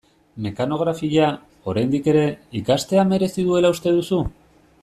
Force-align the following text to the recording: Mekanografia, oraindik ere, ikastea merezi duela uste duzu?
Mekanografia, 0.45 1.27
oraindik 1.73 2.09
ere, 2.15 2.25
ikastea 2.63 3.07
merezi 3.15 3.49
duela 3.51 3.75
uste 3.79 3.99
duzu? 4.01 4.25